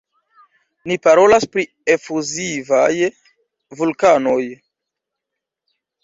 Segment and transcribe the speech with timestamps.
[0.91, 1.65] Ni parolas pri
[1.95, 3.09] efuzivaj
[3.81, 4.39] vulkanoj.